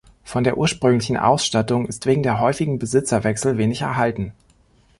Von 0.23 0.43
der 0.43 0.57
ursprünglichen 0.57 1.15
Ausstattung 1.15 1.85
ist 1.85 2.07
wegen 2.07 2.23
der 2.23 2.39
häufigen 2.39 2.79
Besitzerwechsel 2.79 3.59
wenig 3.59 3.81
erhalten. 3.81 4.33